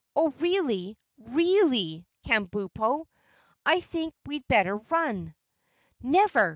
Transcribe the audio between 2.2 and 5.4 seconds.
Kabumpo, I think we'd better run."